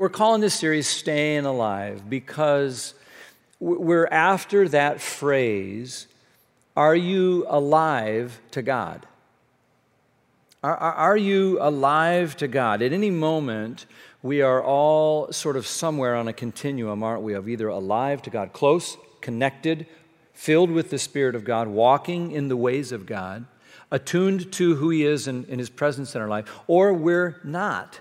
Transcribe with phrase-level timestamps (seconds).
[0.00, 2.94] We're calling this series Staying Alive because
[3.58, 6.06] we're after that phrase,
[6.76, 9.06] Are you alive to God?
[10.62, 12.80] Are, are, you alive to God?
[12.80, 13.86] At any moment,
[14.22, 18.30] we are all sort of somewhere on a continuum, aren't we, of either alive to
[18.30, 19.84] God, close, connected,
[20.32, 23.46] filled with the Spirit of God, walking in the ways of God,
[23.90, 27.98] attuned to who He is and, and His presence in our life, or we're not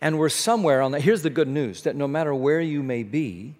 [0.00, 1.02] and we're somewhere on that.
[1.02, 3.54] Here's the good news that no matter where you may be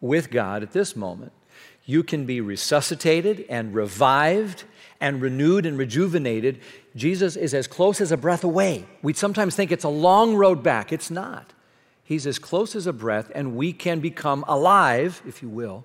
[0.00, 1.32] with God at this moment,
[1.84, 4.64] you can be resuscitated and revived
[5.00, 6.60] and renewed and rejuvenated.
[6.94, 8.86] Jesus is as close as a breath away.
[9.02, 10.92] We sometimes think it's a long road back.
[10.92, 11.52] It's not.
[12.02, 15.84] He's as close as a breath, and we can become alive, if you will,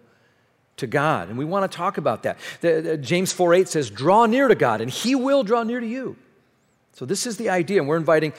[0.78, 1.30] to God.
[1.30, 2.38] And we want to talk about that.
[2.62, 5.80] The, the, James 4 8 says, Draw near to God, and He will draw near
[5.80, 6.16] to you.
[6.94, 8.34] So, this is the idea, and we're inviting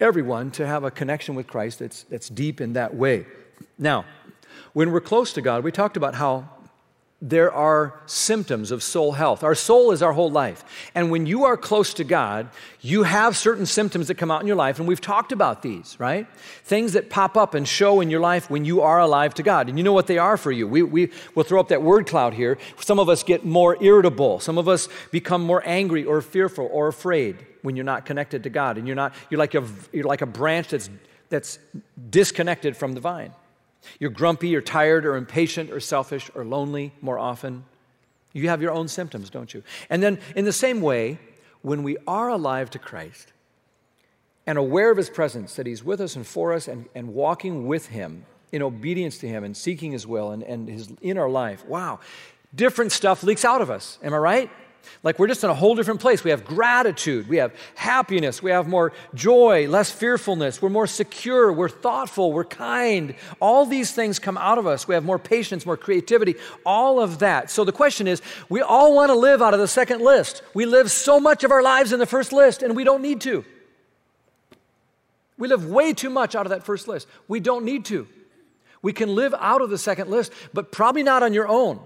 [0.00, 3.26] everyone to have a connection with Christ that's, that's deep in that way.
[3.78, 4.04] Now,
[4.72, 6.48] when we're close to God, we talked about how
[7.22, 9.42] there are symptoms of soul health.
[9.42, 10.90] Our soul is our whole life.
[10.94, 12.50] And when you are close to God,
[12.82, 14.78] you have certain symptoms that come out in your life.
[14.78, 16.26] And we've talked about these, right?
[16.64, 19.70] Things that pop up and show in your life when you are alive to God.
[19.70, 20.68] And you know what they are for you.
[20.68, 22.58] We, we, will throw up that word cloud here.
[22.80, 24.38] Some of us get more irritable.
[24.40, 28.50] Some of us become more angry or fearful or afraid when you're not connected to
[28.50, 28.76] God.
[28.76, 30.90] And you're, not, you're, like, a, you're like a branch that's,
[31.30, 31.58] that's
[32.10, 33.32] disconnected from the vine.
[33.98, 37.64] You're grumpy or tired or impatient or selfish or lonely more often.
[38.34, 39.62] You have your own symptoms, don't you?
[39.88, 41.18] And then, in the same way,
[41.62, 43.32] when we are alive to Christ
[44.46, 47.66] and aware of His presence, that He's with us and for us and, and walking
[47.66, 51.30] with Him in obedience to Him and seeking His will and, and his, in our
[51.30, 52.00] life, wow,
[52.54, 53.98] different stuff leaks out of us.
[54.02, 54.50] Am I right?
[55.02, 56.24] Like we're just in a whole different place.
[56.24, 61.52] We have gratitude, we have happiness, we have more joy, less fearfulness, we're more secure,
[61.52, 63.14] we're thoughtful, we're kind.
[63.40, 64.88] All these things come out of us.
[64.88, 67.50] We have more patience, more creativity, all of that.
[67.50, 70.42] So the question is we all want to live out of the second list.
[70.54, 73.20] We live so much of our lives in the first list, and we don't need
[73.22, 73.44] to.
[75.36, 77.08] We live way too much out of that first list.
[77.28, 78.06] We don't need to.
[78.82, 81.80] We can live out of the second list, but probably not on your own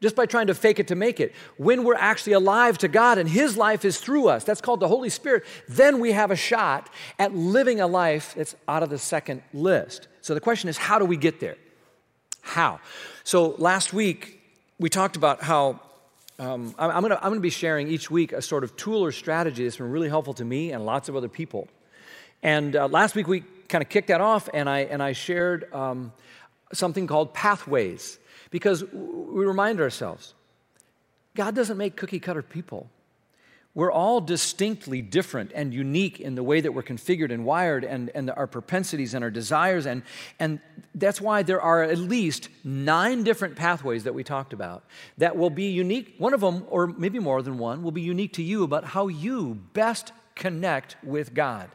[0.00, 1.34] just by trying to fake it to make it.
[1.56, 4.88] When we're actually alive to God and His life is through us, that's called the
[4.88, 8.98] Holy Spirit, then we have a shot at living a life that's out of the
[8.98, 10.08] second list.
[10.20, 11.56] So the question is, how do we get there?
[12.40, 12.80] How?
[13.24, 14.40] So last week,
[14.78, 15.80] we talked about how
[16.38, 19.64] um, I'm to I'm to be sharing each week a sort of tool or strategy
[19.64, 21.66] that's been really helpful to me and lots of other people.
[22.42, 25.72] And uh, last week, we kind of kicked that off, and I, and I shared
[25.74, 26.12] um,
[26.72, 28.18] something called pathways.
[28.50, 30.34] Because we remind ourselves
[31.34, 32.90] God doesn't make cookie cutter people.
[33.74, 38.10] We're all distinctly different and unique in the way that we're configured and wired and,
[38.12, 39.86] and our propensities and our desires.
[39.86, 40.02] And,
[40.40, 40.58] and
[40.96, 44.84] that's why there are at least nine different pathways that we talked about
[45.18, 46.16] that will be unique.
[46.18, 49.06] One of them, or maybe more than one, will be unique to you about how
[49.06, 51.70] you best connect with God.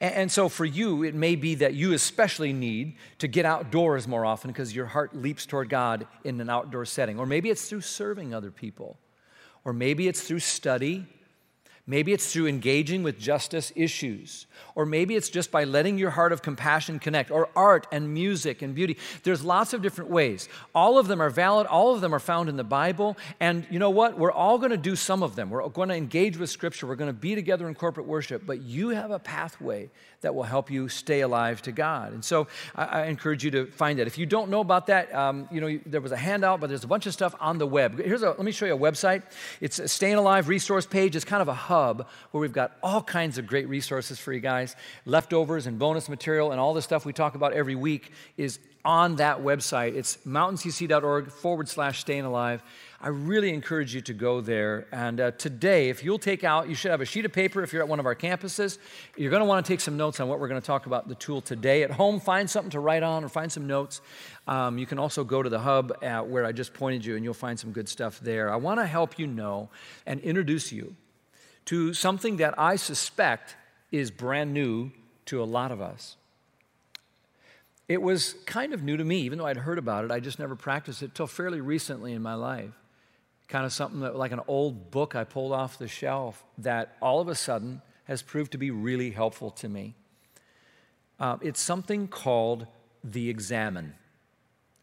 [0.00, 4.24] And, so for you, it may be that you especially need to get outdoors more
[4.24, 7.18] often because your heart leaps toward God in an outdoor setting.
[7.18, 8.96] Or maybe it's through serving other people.
[9.64, 11.06] Or maybe it's through study
[11.90, 16.32] Maybe it's through engaging with justice issues, or maybe it's just by letting your heart
[16.32, 18.98] of compassion connect, or art and music and beauty.
[19.22, 20.50] There's lots of different ways.
[20.74, 23.78] All of them are valid, all of them are found in the Bible, and you
[23.78, 24.18] know what?
[24.18, 25.48] We're all going to do some of them.
[25.48, 28.60] We're going to engage with Scripture, we're going to be together in corporate worship, but
[28.60, 29.88] you have a pathway
[30.20, 32.12] that will help you stay alive to God.
[32.12, 34.06] And so I, I encourage you to find that.
[34.06, 36.84] If you don't know about that, um, you know, there was a handout, but there's
[36.84, 37.98] a bunch of stuff on the web.
[37.98, 39.22] Here's a, let me show you a website.
[39.60, 41.14] It's a Staying Alive resource page.
[41.14, 44.40] It's kind of a hub where we've got all kinds of great resources for you
[44.40, 44.76] guys.
[45.06, 49.16] Leftovers and bonus material and all the stuff we talk about every week is on
[49.16, 49.94] that website.
[49.94, 52.62] It's mountaincc.org forward slash staying alive.
[53.02, 54.86] I really encourage you to go there.
[54.90, 57.70] And uh, today, if you'll take out, you should have a sheet of paper if
[57.70, 58.78] you're at one of our campuses.
[59.14, 61.06] You're going to want to take some notes on what we're going to talk about
[61.06, 61.82] the tool today.
[61.82, 64.00] At home, find something to write on or find some notes.
[64.46, 67.34] Um, you can also go to the hub where I just pointed you, and you'll
[67.34, 68.50] find some good stuff there.
[68.50, 69.68] I want to help you know
[70.06, 70.96] and introduce you
[71.66, 73.54] to something that I suspect
[73.92, 74.92] is brand new
[75.26, 76.16] to a lot of us.
[77.88, 80.10] It was kind of new to me, even though I'd heard about it.
[80.10, 82.72] I just never practiced it till fairly recently in my life
[83.48, 87.20] kind of something that, like an old book I pulled off the shelf that all
[87.20, 89.94] of a sudden has proved to be really helpful to me.
[91.18, 92.66] Uh, it's something called
[93.02, 93.94] the Examen.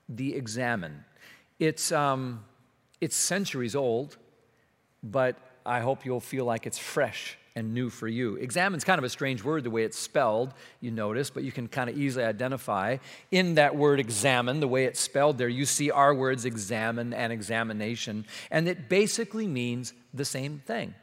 [0.09, 1.05] The Examen.
[1.59, 2.43] It's, um,
[2.99, 4.17] it's centuries old,
[5.01, 8.35] but I hope you'll feel like it's fresh and new for you.
[8.35, 11.69] Examen's kind of a strange word, the way it's spelled, you notice, but you can
[11.69, 12.97] kind of easily identify.
[13.31, 17.31] In that word examen, the way it's spelled there, you see our words examine and
[17.31, 20.93] examination, and it basically means the same thing.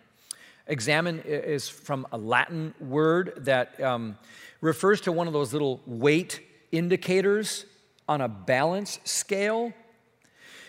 [0.67, 4.19] Examen is from a Latin word that um,
[4.61, 6.41] refers to one of those little weight
[6.71, 7.65] indicators
[8.09, 9.73] on a balance scale.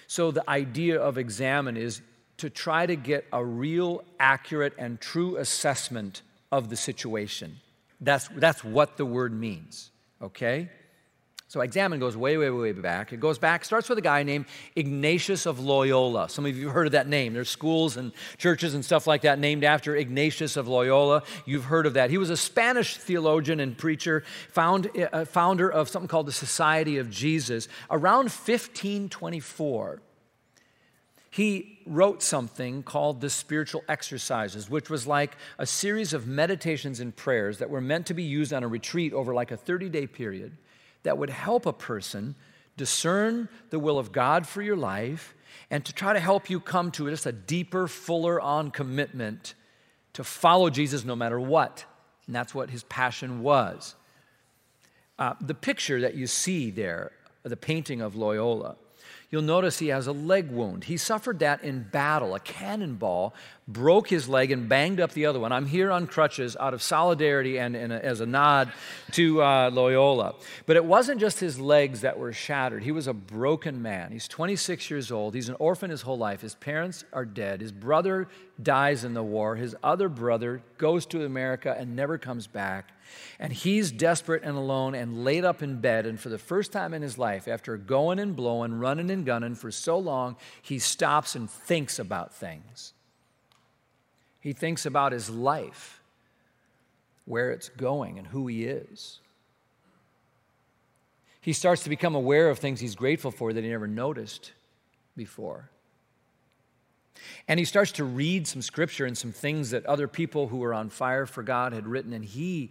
[0.07, 2.01] So the idea of examen is
[2.43, 7.55] to try to get a real, accurate, and true assessment of the situation.
[8.01, 9.91] That's, that's what the word means,
[10.21, 10.67] okay?
[11.47, 13.13] So examen goes way, way, way back.
[13.13, 16.27] It goes back, starts with a guy named Ignatius of Loyola.
[16.27, 17.33] Some of you have heard of that name.
[17.33, 21.23] There's schools and churches and stuff like that named after Ignatius of Loyola.
[21.45, 22.09] You've heard of that.
[22.09, 26.97] He was a Spanish theologian and preacher, found, uh, founder of something called the Society
[26.97, 27.69] of Jesus.
[27.89, 30.01] Around 1524,
[31.33, 37.15] he wrote something called the Spiritual Exercises, which was like a series of meditations and
[37.15, 40.05] prayers that were meant to be used on a retreat over like a 30 day
[40.05, 40.55] period
[41.01, 42.35] that would help a person
[42.77, 45.33] discern the will of God for your life
[45.71, 49.55] and to try to help you come to just a deeper, fuller on commitment
[50.13, 51.83] to follow Jesus no matter what.
[52.27, 53.95] And that's what his passion was.
[55.17, 58.75] Uh, the picture that you see there, the painting of Loyola,
[59.33, 60.83] you'll notice he has a leg wound.
[60.83, 62.35] He suffered that in battle.
[62.35, 63.33] A cannonball
[63.67, 65.51] broke his leg and banged up the other one.
[65.51, 68.71] I'm here on crutches out of solidarity and, and as a nod
[69.11, 70.35] to uh, Loyola.
[70.65, 72.83] But it wasn't just his legs that were shattered.
[72.83, 74.11] He was a broken man.
[74.11, 75.33] He's 26 years old.
[75.33, 76.41] He's an orphan his whole life.
[76.41, 77.61] His parents are dead.
[77.61, 78.27] His brother
[78.61, 79.55] dies in the war.
[79.55, 82.89] His other brother goes to America and never comes back.
[83.39, 86.05] And he's desperate and alone and laid up in bed.
[86.05, 89.55] And for the first time in his life, after going and blowing, running and gunning
[89.55, 92.93] for so long, he stops and thinks about things.
[94.43, 96.01] He thinks about his life,
[97.23, 99.21] where it's going, and who he is.
[101.39, 104.51] He starts to become aware of things he's grateful for that he never noticed
[105.15, 105.69] before.
[107.47, 110.73] And he starts to read some scripture and some things that other people who were
[110.73, 112.69] on fire for God had written, and he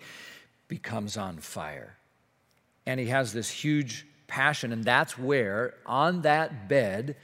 [0.68, 1.96] becomes on fire.
[2.84, 7.16] And he has this huge passion, and that's where, on that bed,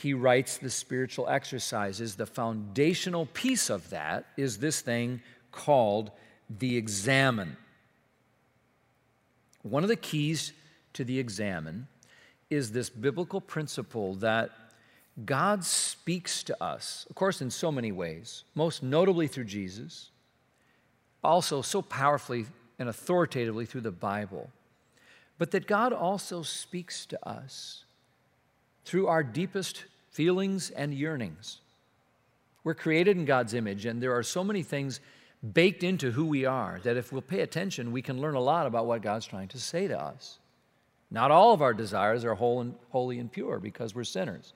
[0.00, 2.14] he writes the spiritual exercises.
[2.14, 6.12] The foundational piece of that is this thing called
[6.48, 7.56] the examen.
[9.62, 10.52] One of the keys
[10.92, 11.88] to the examen
[12.48, 14.50] is this biblical principle that
[15.24, 20.10] God speaks to us, of course, in so many ways, most notably through Jesus,
[21.24, 22.46] also so powerfully
[22.78, 24.48] and authoritatively through the Bible,
[25.38, 27.84] but that God also speaks to us
[28.88, 31.60] through our deepest feelings and yearnings.
[32.64, 35.00] We're created in God's image, and there are so many things
[35.52, 38.66] baked into who we are that if we'll pay attention, we can learn a lot
[38.66, 40.38] about what God's trying to say to us.
[41.10, 44.54] Not all of our desires are whole and, holy and pure because we're sinners.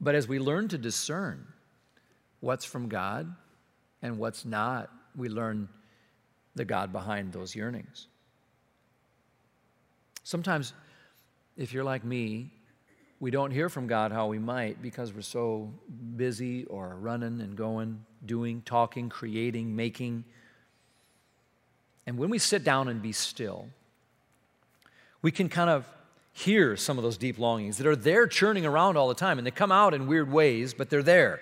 [0.00, 1.44] But as we learn to discern
[2.38, 3.34] what's from God
[4.02, 5.68] and what's not, we learn
[6.54, 8.06] the God behind those yearnings.
[10.22, 10.74] Sometimes,
[11.56, 12.52] if you're like me,
[13.20, 15.72] we don't hear from God how we might because we're so
[16.16, 20.24] busy or running and going, doing, talking, creating, making.
[22.06, 23.68] And when we sit down and be still,
[25.22, 25.88] we can kind of
[26.32, 29.38] hear some of those deep longings that are there churning around all the time.
[29.38, 31.40] And they come out in weird ways, but they're there.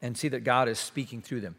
[0.00, 1.56] And see that God is speaking through them.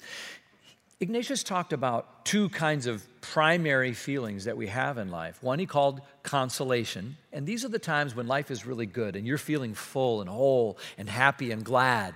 [1.01, 5.41] Ignatius talked about two kinds of primary feelings that we have in life.
[5.41, 9.25] One he called consolation, and these are the times when life is really good and
[9.25, 12.15] you're feeling full and whole and happy and glad.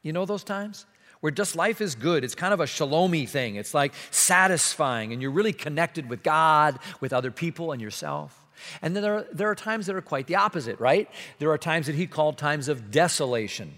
[0.00, 0.86] You know those times?
[1.20, 2.24] Where just life is good.
[2.24, 3.56] It's kind of a shalomy thing.
[3.56, 8.46] It's like satisfying, and you're really connected with God, with other people, and yourself.
[8.80, 11.08] And then there are, there are times that are quite the opposite, right?
[11.38, 13.74] There are times that he called times of desolation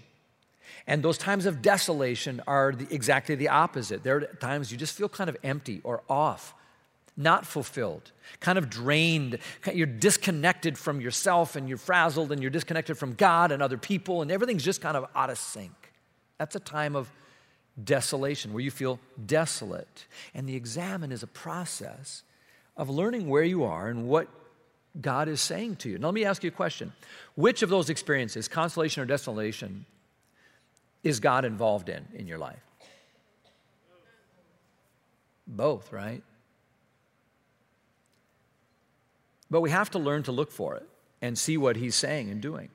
[0.87, 4.03] and those times of desolation are the, exactly the opposite.
[4.03, 6.53] There are times you just feel kind of empty or off,
[7.17, 9.39] not fulfilled, kind of drained.
[9.73, 14.21] You're disconnected from yourself and you're frazzled and you're disconnected from God and other people,
[14.21, 15.71] and everything's just kind of out of sync.
[16.37, 17.09] That's a time of
[17.83, 20.05] desolation where you feel desolate.
[20.33, 22.23] And the examen is a process
[22.77, 24.27] of learning where you are and what
[25.01, 25.97] God is saying to you.
[25.97, 26.93] Now, let me ask you a question.
[27.35, 29.85] Which of those experiences, consolation or desolation,
[31.05, 32.59] is God involved in in your life?
[35.47, 36.23] Both, right?
[39.49, 40.89] But we have to learn to look for it
[41.21, 42.69] and see what He's saying and doing.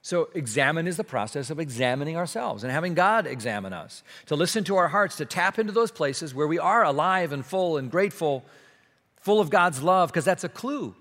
[0.00, 4.64] So, examen is the process of examining ourselves and having God examine us, to listen
[4.64, 7.90] to our hearts, to tap into those places where we are alive and full and
[7.90, 8.44] grateful,
[9.20, 10.94] full of God's love, because that's a clue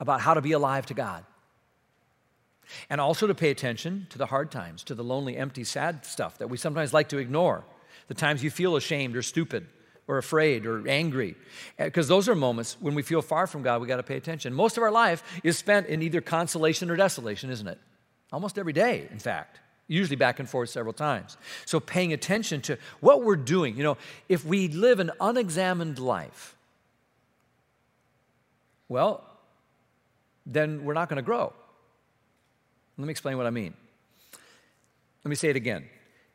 [0.00, 1.24] about how to be alive to God.
[2.90, 6.38] And also to pay attention to the hard times, to the lonely, empty, sad stuff
[6.38, 7.64] that we sometimes like to ignore,
[8.08, 9.66] the times you feel ashamed or stupid
[10.06, 11.34] or afraid or angry.
[11.78, 14.16] Eh, because those are moments when we feel far from God, we got to pay
[14.16, 14.52] attention.
[14.52, 17.78] Most of our life is spent in either consolation or desolation, isn't it?
[18.34, 21.36] almost every day, in fact, usually back and forth several times.
[21.66, 23.76] So, paying attention to what we're doing.
[23.76, 23.96] You know,
[24.28, 26.56] if we live an unexamined life,
[28.88, 29.24] well,
[30.44, 31.52] then we're not going to grow.
[32.96, 33.74] Let me explain what I mean.
[35.24, 35.84] Let me say it again.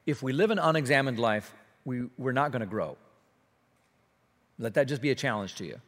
[0.05, 1.53] If we live an unexamined life,
[1.85, 2.97] we, we're not going to grow.
[4.57, 5.79] Let that just be a challenge to you.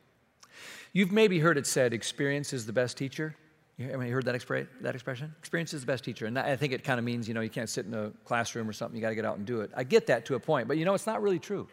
[0.94, 3.36] You've maybe heard it said, experience is the best teacher.
[3.78, 5.34] You heard that, expre- that expression?
[5.40, 6.26] Experience is the best teacher.
[6.28, 8.70] And I think it kind of means, you know, you can't sit in a classroom
[8.70, 9.72] or something, you got to get out and do it.
[9.76, 11.68] I get that to a point, but you know, it's not really true.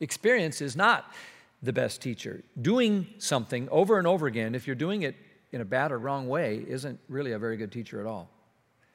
[0.00, 1.12] Experience is not
[1.62, 2.42] the best teacher.
[2.60, 5.16] Doing something over and over again, if you're doing it
[5.52, 8.28] in a bad or wrong way, isn't really a very good teacher at all.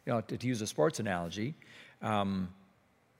[0.06, 1.56] You know, to, to use a sports analogy,
[2.02, 2.50] um,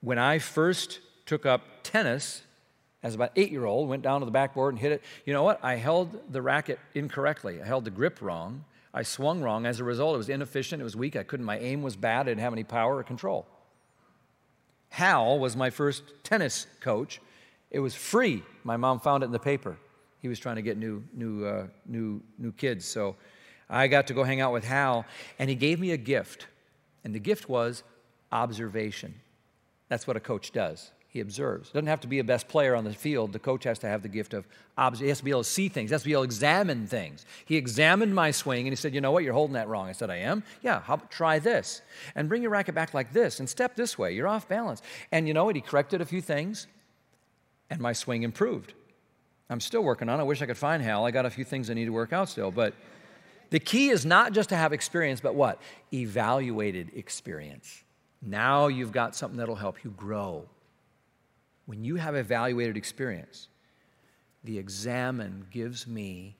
[0.00, 2.42] when I first took up tennis
[3.02, 5.02] as about eight year old, went down to the backboard and hit it.
[5.26, 5.62] You know what?
[5.62, 7.60] I held the racket incorrectly.
[7.62, 8.64] I held the grip wrong.
[8.94, 9.66] I swung wrong.
[9.66, 10.80] As a result, it was inefficient.
[10.80, 11.14] It was weak.
[11.14, 11.44] I couldn't.
[11.44, 12.20] My aim was bad.
[12.20, 13.46] I didn't have any power or control.
[14.88, 17.20] Hal was my first tennis coach.
[17.70, 18.42] It was free.
[18.62, 19.76] My mom found it in the paper.
[20.24, 22.86] He was trying to get new, new, uh, new, new kids.
[22.86, 23.16] So
[23.68, 25.04] I got to go hang out with Hal,
[25.38, 26.46] and he gave me a gift.
[27.04, 27.82] And the gift was
[28.32, 29.16] observation.
[29.90, 30.92] That's what a coach does.
[31.08, 31.68] He observes.
[31.68, 33.34] Doesn't have to be a best player on the field.
[33.34, 34.46] The coach has to have the gift of
[34.78, 35.04] observation.
[35.04, 35.90] He has to be able to see things.
[35.90, 37.26] He has to be able to examine things.
[37.44, 39.24] He examined my swing and he said, "You know what?
[39.24, 40.80] You're holding that wrong." I said, "I am." Yeah.
[40.80, 41.82] How, try this
[42.14, 44.14] and bring your racket back like this and step this way.
[44.14, 44.80] You're off balance.
[45.12, 45.54] And you know what?
[45.54, 46.66] He corrected a few things,
[47.68, 48.72] and my swing improved.
[49.54, 50.20] I'm still working on.
[50.20, 51.06] I wish I could find Hal.
[51.06, 52.74] I got a few things I need to work out still, but.
[53.50, 55.60] The key is not just to have experience, but what?
[55.92, 57.84] Evaluated experience.
[58.20, 60.48] Now you've got something that'll help you grow
[61.66, 63.48] when you have evaluated experience,
[64.42, 66.36] the examen gives me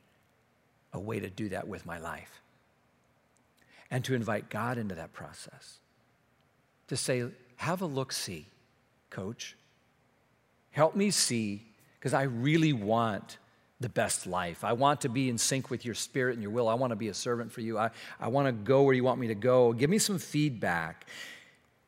[0.92, 2.42] a way to do that with my life
[3.90, 5.78] and to invite God into that process.
[6.88, 7.24] To say,
[7.56, 8.46] have a look see,
[9.08, 9.56] coach.
[10.70, 11.66] Help me see,
[12.04, 13.38] because I really want
[13.80, 14.62] the best life.
[14.62, 16.68] I want to be in sync with your spirit and your will.
[16.68, 17.78] I want to be a servant for you.
[17.78, 19.72] I, I want to go where you want me to go.
[19.72, 21.06] Give me some feedback.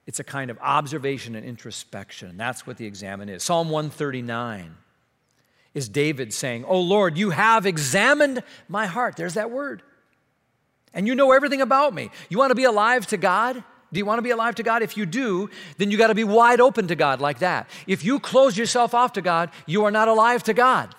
[0.06, 2.38] It's a kind of observation and introspection.
[2.38, 3.42] That's what the examen is.
[3.42, 4.74] Psalm 139
[5.74, 9.16] is David saying, Oh Lord, you have examined my heart.
[9.16, 9.82] There's that word.
[10.94, 12.08] And you know everything about me.
[12.30, 13.62] You want to be alive to God?
[13.96, 14.82] Do you want to be alive to God?
[14.82, 15.48] If you do,
[15.78, 17.66] then you got to be wide open to God like that.
[17.86, 20.94] If you close yourself off to God, you are not alive to God.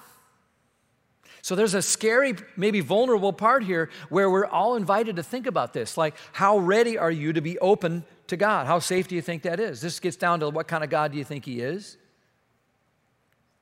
[1.44, 5.74] So there's a scary, maybe vulnerable part here where we're all invited to think about
[5.74, 5.96] this.
[5.96, 8.66] Like, how ready are you to be open to God?
[8.66, 9.80] How safe do you think that is?
[9.80, 11.98] This gets down to what kind of God do you think He is?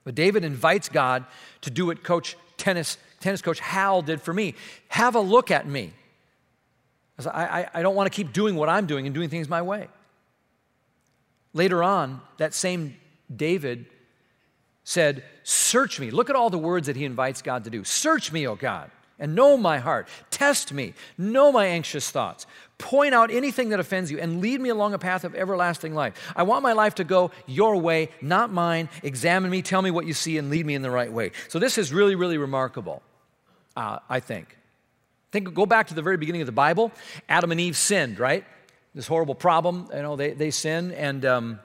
[0.06, 1.26] But David invites God
[1.60, 4.56] to do what coach tennis, tennis coach Hal did for me.
[4.88, 5.92] Have a look at me.
[7.20, 9.62] I, I, I don't want to keep doing what I'm doing and doing things my
[9.62, 9.88] way.
[11.54, 12.98] Later on, that same
[13.34, 13.86] David
[14.84, 16.12] said, Search me.
[16.12, 17.84] Look at all the words that he invites God to do.
[17.84, 20.08] Search me, O God, and know my heart.
[20.32, 20.94] Test me.
[21.18, 22.46] Know my anxious thoughts.
[22.78, 26.34] Point out anything that offends you and lead me along a path of everlasting life.
[26.36, 28.90] I want my life to go your way, not mine.
[29.04, 31.32] Examine me, tell me what you see, and lead me in the right way.
[31.48, 33.02] So, this is really, really remarkable,
[33.78, 34.58] uh, I think.
[35.36, 36.92] Think, go back to the very beginning of the Bible.
[37.28, 38.46] Adam and Eve sinned, right?
[38.94, 41.60] This horrible problem, you know, they, they sin, and um,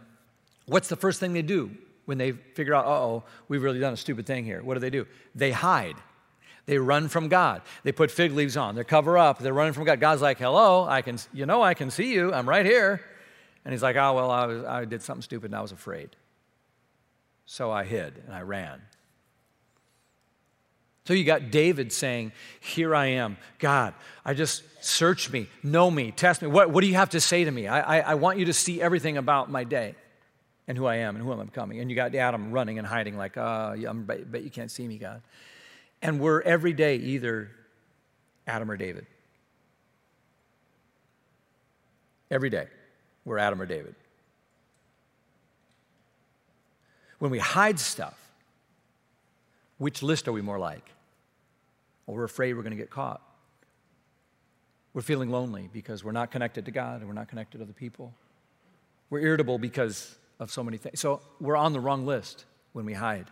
[0.66, 1.70] what's the first thing they do?
[2.10, 4.90] when they figure out, oh, we've really done a stupid thing here, what do they
[4.90, 5.06] do?
[5.36, 5.94] They hide.
[6.66, 7.62] They run from God.
[7.84, 8.74] They put fig leaves on.
[8.74, 9.38] They cover up.
[9.38, 10.00] They're running from God.
[10.00, 12.34] God's like, hello, I can, you know, I can see you.
[12.34, 13.00] I'm right here.
[13.64, 16.16] And he's like, oh, well, I, was, I did something stupid and I was afraid.
[17.46, 18.82] So I hid and I ran.
[21.04, 23.36] So you got David saying, Here I am.
[23.58, 26.48] God, I just search me, know me, test me.
[26.48, 27.66] What, what do you have to say to me?
[27.66, 29.94] I, I, I want you to see everything about my day
[30.68, 31.80] and who I am and who I'm becoming.
[31.80, 34.98] And you got Adam running and hiding, like, uh, I bet you can't see me,
[34.98, 35.22] God.
[36.02, 37.50] And we're every day either
[38.46, 39.06] Adam or David.
[42.30, 42.68] Every day,
[43.24, 43.96] we're Adam or David.
[47.18, 48.19] When we hide stuff,
[49.80, 50.84] which list are we more like?
[52.04, 53.22] Well, we're afraid we're going to get caught.
[54.92, 57.72] We're feeling lonely because we're not connected to God and we're not connected to other
[57.72, 58.12] people.
[59.08, 61.00] We're irritable because of so many things.
[61.00, 62.44] So we're on the wrong list
[62.74, 63.30] when we hide.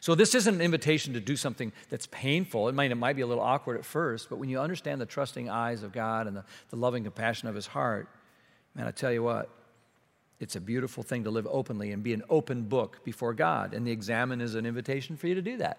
[0.00, 2.68] So this isn't an invitation to do something that's painful.
[2.68, 5.06] It might, it might be a little awkward at first, but when you understand the
[5.06, 8.08] trusting eyes of God and the, the loving compassion of his heart,
[8.74, 9.48] man, I tell you what,
[10.40, 13.72] it's a beautiful thing to live openly and be an open book before God.
[13.72, 15.78] And the examen is an invitation for you to do that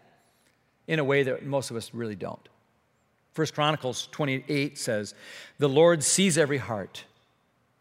[0.87, 2.47] in a way that most of us really don't.
[3.33, 5.13] First Chronicles 28 says,
[5.57, 7.03] The Lord sees every heart.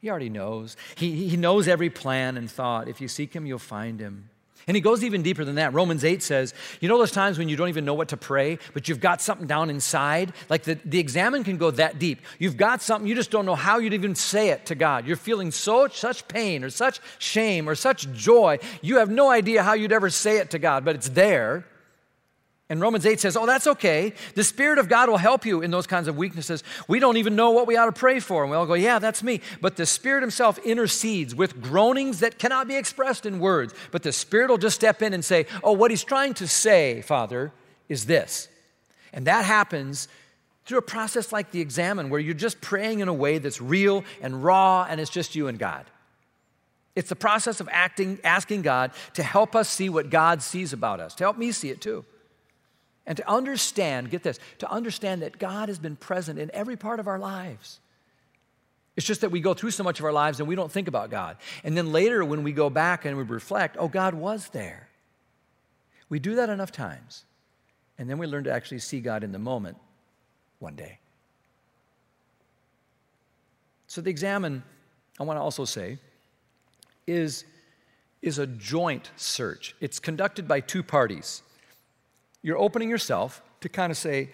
[0.00, 0.76] He already knows.
[0.96, 2.88] He, he knows every plan and thought.
[2.88, 4.30] If you seek him, you'll find him.
[4.66, 5.74] And he goes even deeper than that.
[5.74, 8.58] Romans 8 says, You know those times when you don't even know what to pray,
[8.72, 10.32] but you've got something down inside?
[10.48, 12.20] Like the, the examen can go that deep.
[12.38, 15.06] You've got something, you just don't know how you'd even say it to God.
[15.06, 19.62] You're feeling so such pain or such shame or such joy, you have no idea
[19.62, 21.64] how you'd ever say it to God, but it's there.
[22.70, 24.14] And Romans 8 says, Oh, that's okay.
[24.34, 26.64] The Spirit of God will help you in those kinds of weaknesses.
[26.88, 28.42] We don't even know what we ought to pray for.
[28.42, 29.42] And we all go, Yeah, that's me.
[29.60, 33.74] But the Spirit Himself intercedes with groanings that cannot be expressed in words.
[33.90, 37.02] But the Spirit will just step in and say, Oh, what He's trying to say,
[37.02, 37.52] Father,
[37.88, 38.48] is this.
[39.12, 40.08] And that happens
[40.64, 44.02] through a process like the examen, where you're just praying in a way that's real
[44.22, 45.84] and raw, and it's just you and God.
[46.96, 51.00] It's the process of acting, asking God to help us see what God sees about
[51.00, 52.06] us, to help me see it too.
[53.06, 57.00] And to understand, get this, to understand that God has been present in every part
[57.00, 57.80] of our lives.
[58.96, 60.88] It's just that we go through so much of our lives and we don't think
[60.88, 61.36] about God.
[61.64, 64.88] And then later, when we go back and we reflect, oh, God was there.
[66.08, 67.24] We do that enough times.
[67.98, 69.76] And then we learn to actually see God in the moment
[70.58, 70.98] one day.
[73.86, 74.62] So the examen,
[75.20, 75.98] I want to also say,
[77.06, 77.44] is,
[78.22, 79.74] is a joint search.
[79.80, 81.42] It's conducted by two parties
[82.44, 84.28] you're opening yourself to kind of say,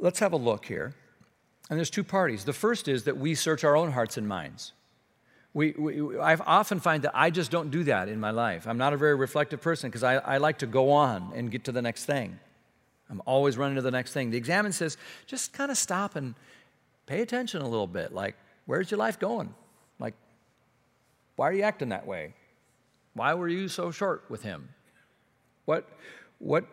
[0.00, 0.94] let's have a look here.
[1.68, 2.44] And there's two parties.
[2.44, 4.72] The first is that we search our own hearts and minds.
[5.52, 8.66] We, we, I often find that I just don't do that in my life.
[8.66, 11.64] I'm not a very reflective person because I, I like to go on and get
[11.64, 12.38] to the next thing.
[13.10, 14.30] I'm always running to the next thing.
[14.30, 14.96] The examen says,
[15.26, 16.34] just kind of stop and
[17.04, 18.14] pay attention a little bit.
[18.14, 19.54] Like, where's your life going?
[19.98, 20.14] Like,
[21.36, 22.32] why are you acting that way?
[23.12, 24.70] Why were you so short with him?
[25.66, 25.86] What,
[26.38, 26.64] what,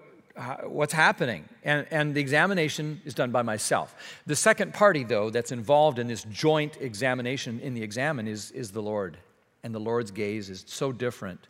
[0.63, 1.47] what's happening.
[1.63, 3.95] And, and the examination is done by myself.
[4.25, 8.71] The second party, though, that's involved in this joint examination in the examen is, is
[8.71, 9.17] the Lord.
[9.63, 11.47] And the Lord's gaze is so different.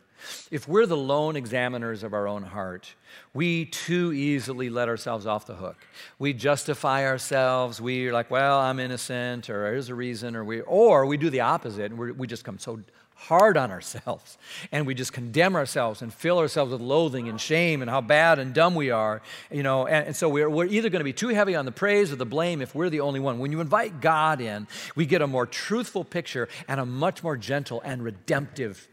[0.50, 2.94] If we're the lone examiners of our own heart,
[3.32, 5.76] we too easily let ourselves off the hook.
[6.18, 7.80] We justify ourselves.
[7.80, 11.40] We're like, well, I'm innocent, or there's a reason, or we, or we do the
[11.40, 12.80] opposite, and we just come so
[13.20, 14.38] hard on ourselves.
[14.72, 18.38] And we just condemn ourselves and fill ourselves with loathing and shame and how bad
[18.38, 21.12] and dumb we are you know and, and so we're, we're either going to be
[21.12, 23.38] too heavy on the praise or the blame if we're the only one.
[23.38, 27.36] When you invite god in we get a more truthful picture and a much more
[27.36, 28.88] gentle and redemptive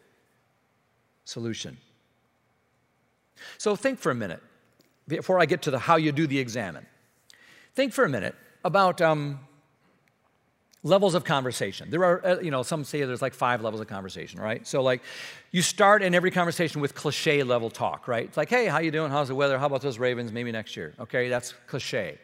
[1.25, 1.77] solution.
[3.57, 4.41] So think for a minute
[5.07, 6.85] before i get to the how you do the examen.
[7.75, 9.39] Think for a minute about um,
[10.87, 11.89] levels of conversation.
[11.89, 14.65] There are, uh, you know, some say there's like five levels of conversation, right?
[14.65, 15.01] So like,
[15.51, 18.25] you start in every conversation with cliche level talk, right?
[18.25, 19.11] It's like, hey, how you doing?
[19.11, 19.59] How's the weather?
[19.59, 20.31] How about those Ravens?
[20.31, 20.93] Maybe next year.
[20.99, 22.17] Okay, that's cliche.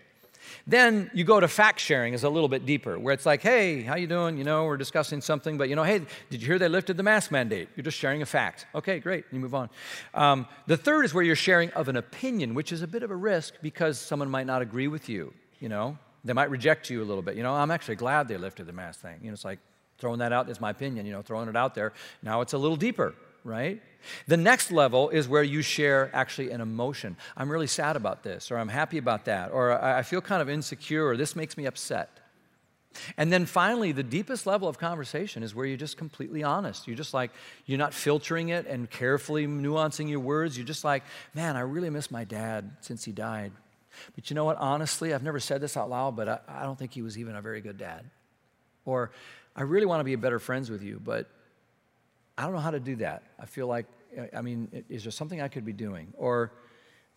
[0.68, 3.82] Then you go to fact sharing is a little bit deeper, where it's like, hey,
[3.82, 4.38] how you doing?
[4.38, 7.04] You know, we're discussing something, but you know, hey, did you hear they lifted the
[7.04, 7.70] mask mandate?
[7.76, 8.66] You're just sharing a fact.
[8.76, 9.26] Okay, great.
[9.32, 9.70] You move on.
[10.14, 13.12] Um, the third is where you're sharing of an opinion, which is a bit of
[13.12, 15.34] a risk because someone might not agree with you.
[15.60, 17.36] You know, they might reject you a little bit.
[17.36, 19.20] You know, I'm actually glad they lifted the mask thing.
[19.22, 19.60] You know, it's like
[19.98, 21.94] throwing that out is my opinion, you know, throwing it out there.
[22.22, 23.82] Now it's a little deeper, right?
[24.28, 27.16] The next level is where you share actually an emotion.
[27.38, 30.50] I'm really sad about this, or I'm happy about that, or I feel kind of
[30.50, 32.20] insecure, or this makes me upset.
[33.18, 36.88] And then finally, the deepest level of conversation is where you're just completely honest.
[36.88, 37.32] You're just like,
[37.66, 40.58] you're not filtering it and carefully nuancing your words.
[40.58, 43.52] You're just like, man, I really miss my dad since he died.
[44.16, 44.58] But you know what?
[44.58, 47.36] Honestly, I've never said this out loud, but I, I don't think he was even
[47.36, 48.10] a very good dad.
[48.86, 49.12] Or,
[49.56, 51.30] I really want to be better friends with you, but
[52.38, 53.24] I don't know how to do that.
[53.40, 53.86] I feel like,
[54.36, 56.14] I mean, is there something I could be doing?
[56.18, 56.52] Or,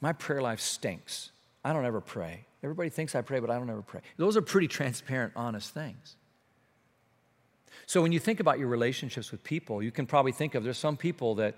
[0.01, 1.31] my prayer life stinks.
[1.65, 2.45] I don't ever pray.
[2.63, 4.01] Everybody thinks I pray, but I don't ever pray.
[4.17, 6.17] Those are pretty transparent, honest things.
[7.87, 10.79] So when you think about your relationships with people, you can probably think of there's
[10.79, 11.55] some people that,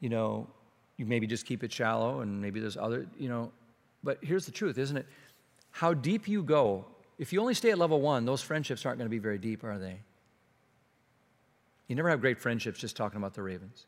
[0.00, 0.46] you know,
[0.96, 3.50] you maybe just keep it shallow, and maybe there's other, you know,
[4.04, 5.06] but here's the truth, isn't it?
[5.70, 6.84] How deep you go,
[7.18, 9.64] if you only stay at level one, those friendships aren't going to be very deep,
[9.64, 9.98] are they?
[11.88, 13.86] You never have great friendships just talking about the Ravens,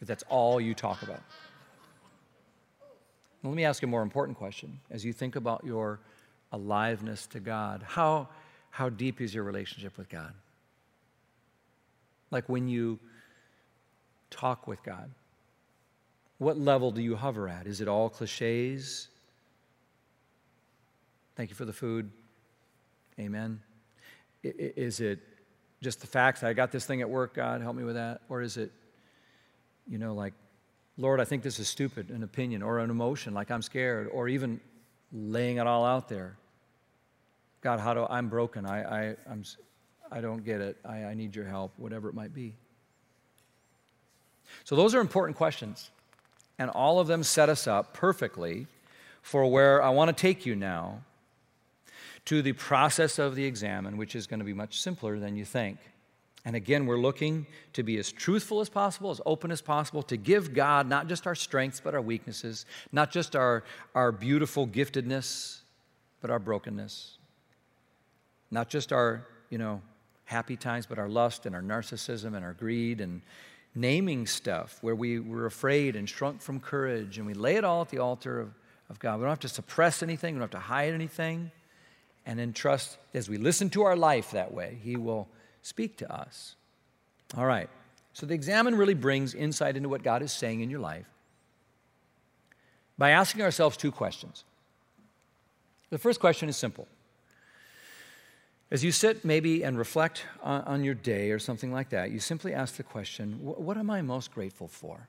[0.00, 1.22] if that's all you talk about.
[3.42, 4.80] Now, let me ask you a more important question.
[4.90, 6.00] As you think about your
[6.50, 8.28] aliveness to God, how,
[8.76, 10.34] How deep is your relationship with God?
[12.30, 12.98] Like when you
[14.28, 15.10] talk with God,
[16.36, 17.66] what level do you hover at?
[17.66, 19.08] Is it all cliches?
[21.36, 22.10] Thank you for the food.
[23.20, 23.60] Amen.
[24.42, 25.20] Is it
[25.82, 28.22] just the fact that I got this thing at work, God, help me with that?
[28.30, 28.72] Or is it,
[29.86, 30.32] you know, like,
[30.96, 34.28] Lord, I think this is stupid, an opinion or an emotion, like I'm scared, or
[34.28, 34.60] even
[35.12, 36.38] laying it all out there.
[37.60, 38.64] God, how do I'm broken?
[38.64, 39.44] I, I, I'm,
[40.10, 40.78] I don't get it.
[40.86, 42.54] I, I need your help, whatever it might be.
[44.64, 45.90] So, those are important questions.
[46.58, 48.66] And all of them set us up perfectly
[49.20, 51.02] for where I want to take you now
[52.26, 55.44] to the process of the examen, which is going to be much simpler than you
[55.44, 55.78] think.
[56.44, 60.16] And again, we're looking to be as truthful as possible, as open as possible, to
[60.16, 65.60] give God not just our strengths, but our weaknesses, not just our, our beautiful giftedness,
[66.20, 67.18] but our brokenness.
[68.50, 69.82] Not just our, you know,
[70.24, 73.22] happy times, but our lust and our narcissism and our greed and
[73.74, 77.82] naming stuff where we were afraid and shrunk from courage, and we lay it all
[77.82, 78.54] at the altar of,
[78.88, 79.16] of God.
[79.16, 81.50] We don't have to suppress anything, we don't have to hide anything
[82.26, 85.28] and entrust, as we listen to our life that way, He will
[85.62, 86.56] speak to us.
[87.36, 87.70] All right.
[88.12, 91.06] So the examen really brings insight into what God is saying in your life
[92.98, 94.44] by asking ourselves two questions.
[95.90, 96.88] The first question is simple.
[98.70, 102.52] As you sit maybe and reflect on your day or something like that, you simply
[102.52, 105.08] ask the question What am I most grateful for?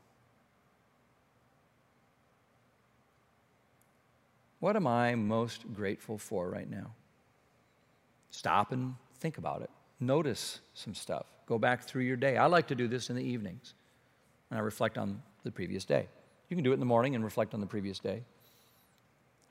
[4.59, 6.91] What am I most grateful for right now?
[8.37, 9.69] Stop and think about it.
[9.99, 11.25] Notice some stuff.
[11.47, 12.37] Go back through your day.
[12.37, 13.73] I like to do this in the evenings
[14.51, 16.07] and I reflect on the previous day.
[16.47, 18.21] You can do it in the morning and reflect on the previous day.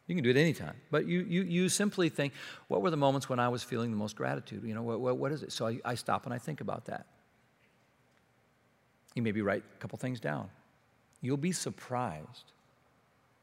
[0.06, 0.76] You can do it anytime.
[0.92, 2.32] But you, you, you simply think,
[2.68, 4.62] what were the moments when I was feeling the most gratitude?
[4.62, 5.50] You know, what, what, what is it?
[5.50, 7.06] So I, I stop and I think about that.
[9.16, 10.48] You maybe write a couple things down.
[11.22, 12.52] You'll be surprised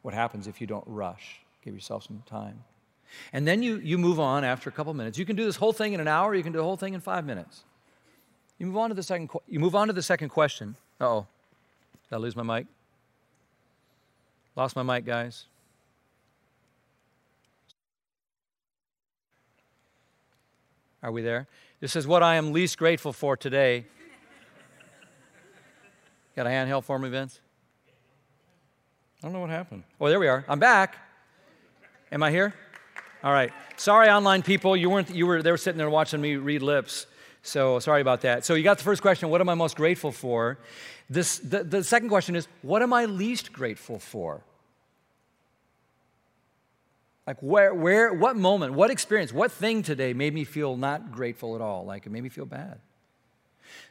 [0.04, 1.42] what happens if you don't rush.
[1.66, 2.64] Give yourself some time.
[3.32, 5.18] And then you, you move on after a couple minutes.
[5.18, 6.94] You can do this whole thing in an hour, you can do the whole thing
[6.94, 7.64] in five minutes.
[8.58, 10.76] You move on to the second, you move on to the second question.
[11.02, 11.28] oh.
[12.10, 12.68] Did I lose my mic?
[14.56, 15.46] Lost my mic, guys.
[21.02, 21.48] Are we there?
[21.80, 23.86] This is what I am least grateful for today.
[26.36, 27.42] Got a handheld for me, Vince?
[29.20, 29.84] I don't know what happened.
[30.00, 30.46] Oh, there we are.
[30.48, 30.98] I'm back.
[32.12, 32.54] Am I here?
[33.24, 33.54] All right.
[33.78, 34.76] Sorry, online people.
[34.76, 37.08] You weren't, you were, they were sitting there watching me read lips.
[37.42, 38.44] So sorry about that.
[38.44, 40.60] So you got the first question what am I most grateful for?
[41.10, 44.42] This, the, the second question is what am I least grateful for?
[47.26, 51.56] Like, where, where, what moment, what experience, what thing today made me feel not grateful
[51.56, 51.86] at all?
[51.86, 52.80] Like, it made me feel bad.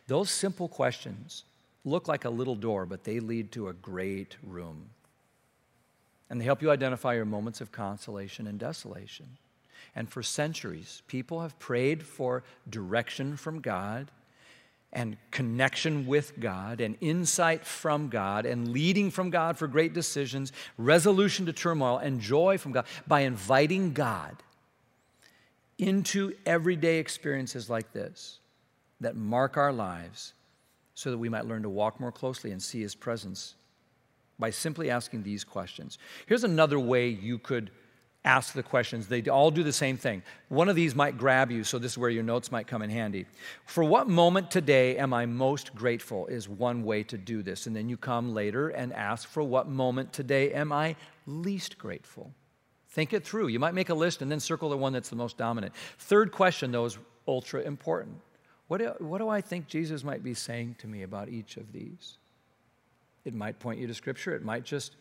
[0.06, 1.44] Those simple questions
[1.86, 4.90] look like a little door, but they lead to a great room
[6.32, 9.36] and they help you identify your moments of consolation and desolation.
[9.94, 14.10] And for centuries, people have prayed for direction from God
[14.94, 20.54] and connection with God and insight from God and leading from God for great decisions,
[20.78, 24.34] resolution to turmoil, and joy from God by inviting God
[25.76, 28.38] into everyday experiences like this
[29.02, 30.32] that mark our lives
[30.94, 33.54] so that we might learn to walk more closely and see His presence
[34.42, 35.98] by simply asking these questions.
[36.26, 37.70] Here's another way you could
[38.24, 39.06] ask the questions.
[39.06, 40.24] They all do the same thing.
[40.48, 42.90] One of these might grab you, so this is where your notes might come in
[42.90, 43.26] handy.
[43.66, 47.68] For what moment today am I most grateful is one way to do this.
[47.68, 52.32] And then you come later and ask, for what moment today am I least grateful?
[52.90, 53.46] Think it through.
[53.46, 55.72] You might make a list and then circle the one that's the most dominant.
[55.98, 58.16] Third question, though, is ultra important.
[58.66, 61.72] What do, what do I think Jesus might be saying to me about each of
[61.72, 62.18] these?
[63.24, 64.34] It might point you to Scripture.
[64.34, 64.96] It might just,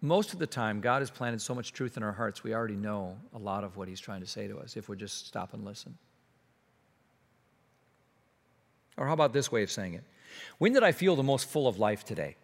[0.00, 2.76] most of the time, God has planted so much truth in our hearts, we already
[2.76, 5.54] know a lot of what He's trying to say to us if we just stop
[5.54, 5.96] and listen.
[8.96, 10.04] Or how about this way of saying it?
[10.58, 12.36] When did I feel the most full of life today?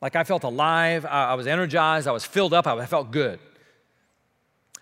[0.00, 3.38] Like I felt alive, I was energized, I was filled up, I felt good.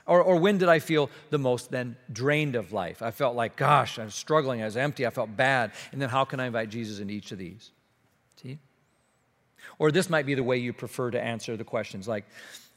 [0.07, 3.03] Or, or when did I feel the most then drained of life?
[3.03, 5.73] I felt like, gosh, I was struggling, I was empty, I felt bad.
[5.93, 7.71] And then how can I invite Jesus into each of these?
[9.79, 12.25] Or this might be the way you prefer to answer the questions like,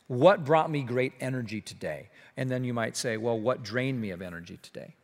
[0.07, 2.09] what brought me great energy today?
[2.37, 4.95] And then you might say, well, what drained me of energy today?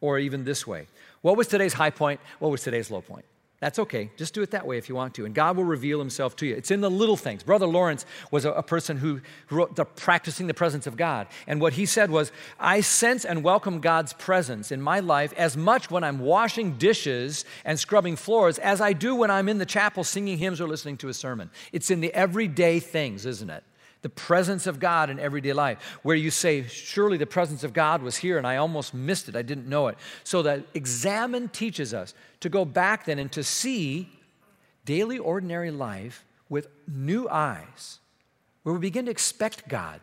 [0.00, 0.86] Or even this way,
[1.20, 2.20] what was today's high point?
[2.38, 3.26] What was today's low point?
[3.60, 4.10] That's okay.
[4.16, 5.26] Just do it that way if you want to.
[5.26, 6.54] And God will reveal himself to you.
[6.54, 7.42] It's in the little things.
[7.42, 9.20] Brother Lawrence was a, a person who,
[9.50, 11.26] wrote the Practicing the Presence of God.
[11.46, 15.58] And what he said was, I sense and welcome God's presence in my life as
[15.58, 19.66] much when I'm washing dishes and scrubbing floors as I do when I'm in the
[19.66, 21.50] chapel singing hymns or listening to a sermon.
[21.70, 23.62] It's in the everyday things, isn't it?
[24.02, 28.02] The presence of God in everyday life, where you say, Surely the presence of God
[28.02, 29.98] was here and I almost missed it, I didn't know it.
[30.24, 34.08] So that examen teaches us to go back then and to see
[34.84, 37.98] daily, ordinary life with new eyes,
[38.62, 40.00] where we begin to expect God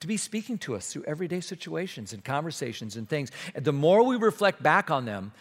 [0.00, 3.30] to be speaking to us through everyday situations and conversations and things.
[3.54, 5.32] And the more we reflect back on them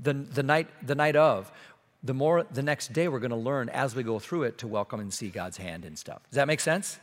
[0.00, 1.50] the, the, night, the night of,
[2.02, 4.66] the more the next day we're going to learn as we go through it to
[4.66, 6.20] welcome and see God's hand and stuff.
[6.30, 6.98] Does that make sense?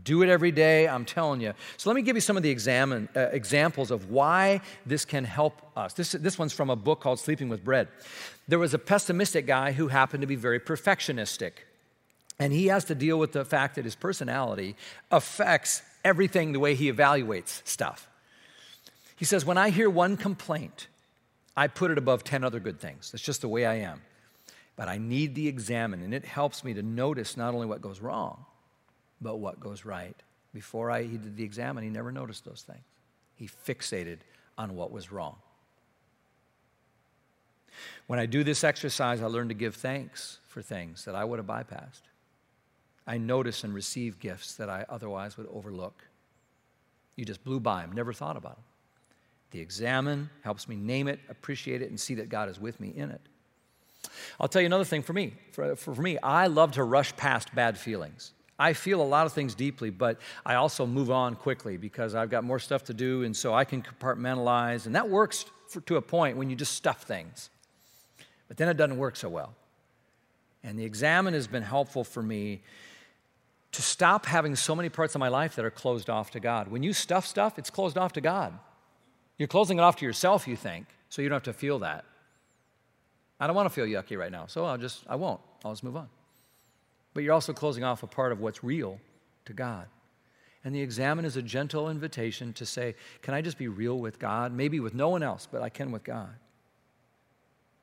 [0.00, 1.52] Do it every day, I'm telling you.
[1.76, 5.24] So let me give you some of the examine, uh, examples of why this can
[5.24, 5.92] help us.
[5.92, 7.88] This, this one's from a book called Sleeping with Bread.
[8.48, 11.52] There was a pessimistic guy who happened to be very perfectionistic.
[12.38, 14.76] And he has to deal with the fact that his personality
[15.10, 18.08] affects everything the way he evaluates stuff.
[19.16, 20.88] He says, When I hear one complaint,
[21.54, 23.10] I put it above 10 other good things.
[23.10, 24.00] That's just the way I am.
[24.74, 28.00] But I need the examen, and it helps me to notice not only what goes
[28.00, 28.46] wrong,
[29.22, 30.16] but what goes right.
[30.52, 32.84] Before I, he did the exam, and he never noticed those things.
[33.36, 34.18] He fixated
[34.58, 35.36] on what was wrong.
[38.06, 41.38] When I do this exercise, I learn to give thanks for things that I would
[41.38, 42.02] have bypassed.
[43.06, 46.04] I notice and receive gifts that I otherwise would overlook.
[47.16, 48.64] You just blew by them, never thought about them.
[49.50, 52.92] The examen helps me name it, appreciate it, and see that God is with me
[52.94, 53.20] in it.
[54.40, 55.34] I'll tell you another thing for me.
[55.52, 58.32] For, for, for me, I love to rush past bad feelings.
[58.62, 62.30] I feel a lot of things deeply, but I also move on quickly because I've
[62.30, 65.96] got more stuff to do, and so I can compartmentalize, and that works for, to
[65.96, 67.50] a point when you just stuff things.
[68.46, 69.52] But then it doesn't work so well.
[70.62, 72.62] And the examen has been helpful for me
[73.72, 76.68] to stop having so many parts of my life that are closed off to God.
[76.68, 78.56] When you stuff stuff, it's closed off to God.
[79.38, 82.04] You're closing it off to yourself, you think, so you don't have to feel that.
[83.40, 85.40] I don't want to feel yucky right now, so I'll just, I won't.
[85.64, 86.08] I'll just move on.
[87.14, 88.98] But you're also closing off a part of what's real
[89.44, 89.86] to God.
[90.64, 94.18] And the examen is a gentle invitation to say, Can I just be real with
[94.18, 94.52] God?
[94.52, 96.34] Maybe with no one else, but I can with God.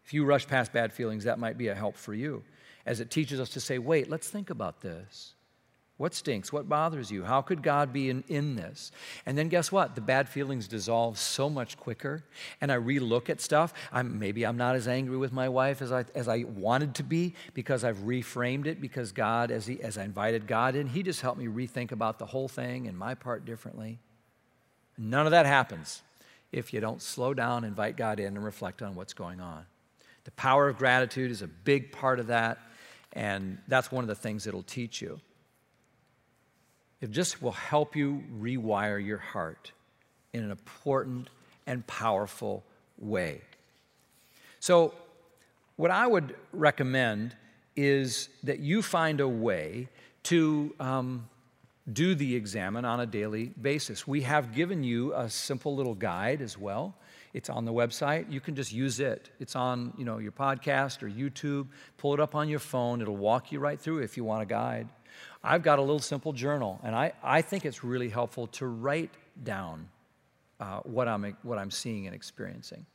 [0.06, 2.44] If you rush past bad feelings, that might be a help for you
[2.86, 5.34] as it teaches us to say, Wait, let's think about this.
[6.00, 6.54] What stinks?
[6.54, 7.26] What bothers you?
[7.26, 8.94] How could God be in, in this?
[9.26, 9.96] And then guess what?
[9.96, 12.24] The bad feelings dissolve so much quicker.
[12.62, 13.74] And I relook at stuff.
[13.92, 17.04] I'm, maybe I'm not as angry with my wife as I, as I wanted to
[17.04, 21.04] be because I've reframed it because God, as, he, as I invited God in, He
[21.04, 24.00] just helped me rethink about the whole thing and my part differently.
[24.98, 26.02] None of that happens
[26.54, 29.66] if you don't slow down, invite God in, and reflect on what's going on.
[30.24, 32.58] The power of gratitude is a big part of that.
[33.12, 35.20] And that's one of the things it'll teach you.
[37.02, 39.72] It just will help you rewire your heart
[40.34, 41.30] in an important
[41.66, 42.64] and powerful
[42.98, 43.42] way.
[44.60, 44.94] So,
[45.78, 47.36] what I would recommend
[47.76, 49.88] is that you find a way
[50.24, 51.30] to um,
[51.94, 54.06] do the examen on a daily basis.
[54.06, 56.96] We have given you a simple little guide as well.
[57.34, 58.30] It's on the website.
[58.32, 59.30] You can just use it.
[59.40, 61.68] It's on, you know, your podcast or YouTube.
[61.98, 63.02] Pull it up on your phone.
[63.02, 64.90] It'll walk you right through if you want a guide.
[65.44, 69.12] I've got a little simple journal, and I, I think it's really helpful to write
[69.44, 69.88] down
[70.60, 72.86] uh, what, I'm, what I'm seeing and experiencing.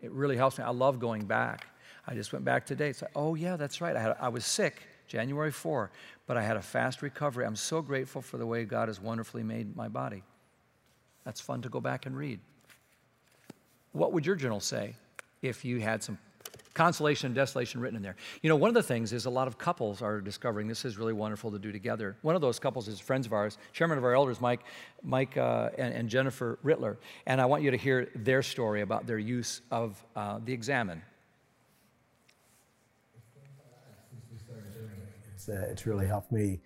[0.00, 0.64] It really helps me.
[0.64, 1.66] I love going back.
[2.06, 2.90] I just went back today.
[2.90, 3.96] It's like, oh, yeah, that's right.
[3.96, 5.90] I, had, I was sick January 4,
[6.26, 7.44] but I had a fast recovery.
[7.44, 10.22] I'm so grateful for the way God has wonderfully made my body.
[11.24, 12.38] That's fun to go back and read.
[13.92, 14.94] What would your journal say
[15.42, 16.18] if you had some
[16.78, 18.14] consolation and desolation written in there.
[18.40, 20.96] You know, one of the things is a lot of couples are discovering this is
[20.96, 22.16] really wonderful to do together.
[22.22, 24.60] One of those couples is friends of ours, chairman of our elders, Mike,
[25.02, 26.98] Mike uh, and, and, Jennifer Rittler.
[27.26, 31.02] And I want you to hear their story about their use of uh, the examen.
[35.34, 36.60] It's, uh, it's really helped me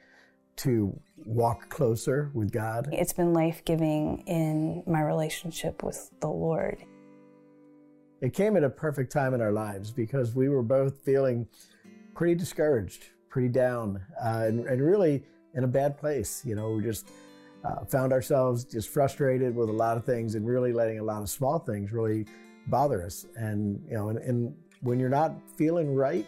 [0.57, 0.95] to
[1.25, 2.91] walk closer with God.
[2.93, 6.85] It's been life giving in my relationship with the Lord
[8.23, 11.47] it came at a perfect time in our lives because we were both feeling
[12.15, 16.41] pretty discouraged, pretty down, uh, and, and, really in a bad place.
[16.45, 17.11] You know, we just
[17.65, 21.21] uh, found ourselves just frustrated with a lot of things and really letting a lot
[21.21, 22.25] of small things really
[22.69, 23.27] bother us.
[23.35, 26.27] And, you know, and, and when you're not feeling right,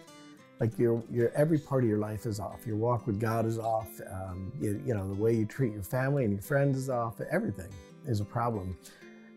[0.59, 2.67] like your, your every part of your life is off.
[2.67, 3.89] Your walk with God is off.
[4.11, 7.21] Um, you, you know, the way you treat your family and your friends is off.
[7.31, 7.69] Everything
[8.07, 8.77] is a problem.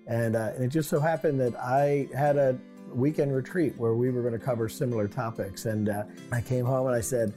[0.08, 2.58] And, uh, and it just so happened that I had a,
[2.94, 5.66] weekend retreat where we were going to cover similar topics.
[5.66, 7.34] And uh, I came home and I said,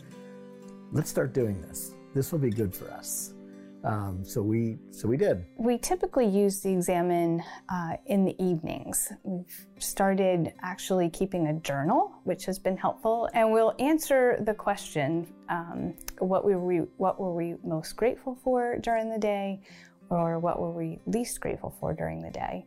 [0.93, 1.93] let's start doing this.
[2.15, 3.35] This will be good for us.
[3.83, 5.47] Um, so we so we did.
[5.57, 9.11] We typically use the Examen uh, in the evenings.
[9.23, 15.33] We've started actually keeping a journal, which has been helpful, and we'll answer the question:
[15.49, 16.53] um, What we
[16.99, 19.63] What were we most grateful for during the day,
[20.11, 22.67] or what were we least grateful for during the day?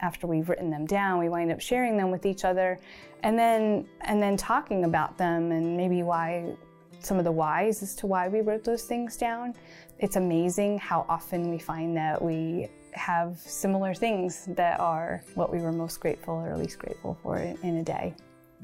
[0.00, 2.78] After we've written them down, we wind up sharing them with each other,
[3.22, 6.54] and then and then talking about them and maybe why
[7.00, 9.54] some of the whys as to why we wrote those things down.
[9.98, 15.60] It's amazing how often we find that we have similar things that are what we
[15.60, 18.14] were most grateful or least grateful for in a day.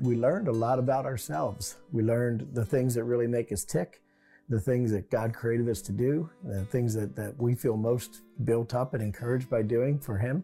[0.00, 1.76] We learned a lot about ourselves.
[1.92, 4.02] We learned the things that really make us tick,
[4.48, 8.22] the things that God created us to do, the things that, that we feel most
[8.44, 10.42] built up and encouraged by doing for Him.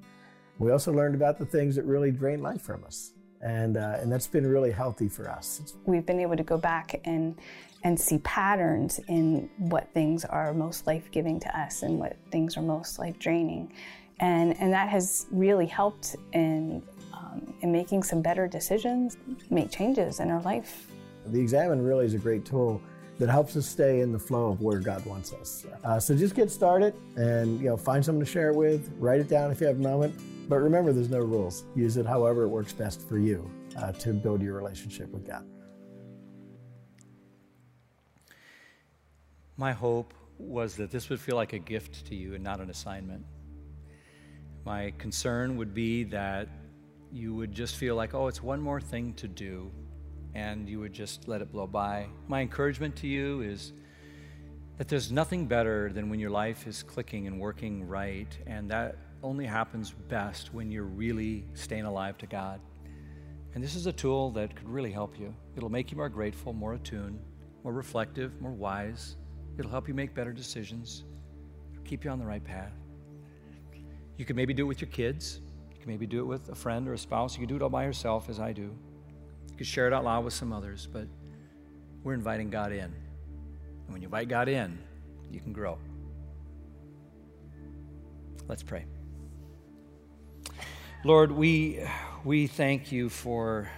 [0.59, 3.12] We also learned about the things that really drain life from us.
[3.40, 5.75] And, uh, and that's been really healthy for us.
[5.85, 7.38] We've been able to go back and
[7.85, 12.57] and see patterns in what things are most life giving to us and what things
[12.57, 13.73] are most life draining.
[14.21, 19.19] And, and that has really helped in, um, in making some better decisions,
[19.51, 20.87] make changes in our life.
[21.27, 22.81] The Examen really is a great tool
[23.18, 25.66] that helps us stay in the flow of where God wants us.
[25.85, 28.90] Uh, so just get started and you know find someone to share it with.
[28.98, 30.14] Write it down if you have a moment.
[30.48, 31.64] But remember, there's no rules.
[31.74, 35.46] Use it however it works best for you uh, to build your relationship with God.
[39.57, 42.70] My hope was that this would feel like a gift to you and not an
[42.70, 43.24] assignment.
[44.64, 46.48] My concern would be that
[47.12, 49.70] you would just feel like, oh, it's one more thing to do,
[50.35, 52.07] and you would just let it blow by.
[52.29, 53.73] My encouragement to you is
[54.79, 58.97] that there's nothing better than when your life is clicking and working right, and that
[59.23, 62.61] only happens best when you're really staying alive to God.
[63.55, 65.35] And this is a tool that could really help you.
[65.57, 67.20] It'll make you more grateful, more attuned,
[67.62, 69.16] more reflective, more wise
[69.57, 71.05] It'll help you make better decisions,
[71.73, 72.73] It'll keep you on the right path.
[74.16, 75.40] You can maybe do it with your kids.
[75.73, 77.35] You can maybe do it with a friend or a spouse.
[77.35, 78.75] You can do it all by yourself, as I do.
[79.55, 81.07] You can share it out loud with some others, but
[82.03, 82.81] we're inviting God in.
[82.81, 82.93] And
[83.87, 84.77] when you invite God in,
[85.31, 85.79] you can grow.
[88.49, 88.85] Let's pray.
[91.05, 91.85] Lord, we,
[92.25, 93.71] we thank you for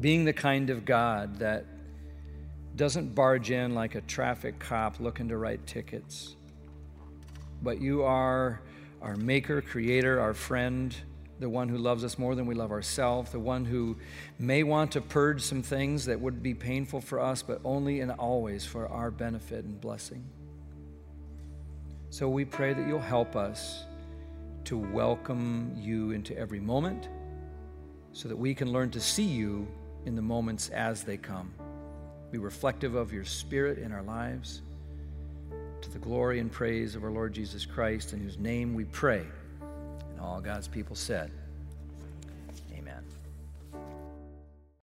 [0.00, 1.66] being the kind of God that
[2.74, 6.36] doesn't barge in like a traffic cop looking to write tickets.
[7.62, 8.62] But you are
[9.02, 10.96] our maker, creator, our friend,
[11.40, 13.96] the one who loves us more than we love ourselves, the one who
[14.38, 18.12] may want to purge some things that would be painful for us, but only and
[18.12, 20.22] always for our benefit and blessing.
[22.10, 23.84] So we pray that you'll help us
[24.64, 27.08] to welcome you into every moment
[28.12, 29.66] so that we can learn to see you
[30.04, 31.52] in the moments as they come
[32.30, 34.62] be reflective of your Spirit in our lives,
[35.80, 39.24] to the glory and praise of our Lord Jesus Christ, in whose name we pray.
[40.22, 41.30] All God's people said,